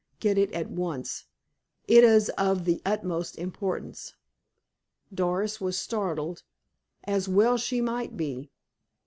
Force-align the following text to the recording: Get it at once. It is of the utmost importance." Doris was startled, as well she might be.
Get 0.19 0.39
it 0.39 0.51
at 0.51 0.67
once. 0.71 1.25
It 1.87 2.03
is 2.03 2.29
of 2.29 2.65
the 2.65 2.81
utmost 2.83 3.37
importance." 3.37 4.15
Doris 5.13 5.61
was 5.61 5.77
startled, 5.77 6.41
as 7.03 7.29
well 7.29 7.55
she 7.55 7.81
might 7.81 8.17
be. 8.17 8.49